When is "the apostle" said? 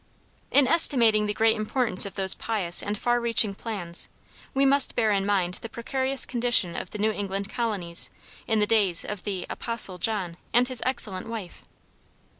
9.25-9.99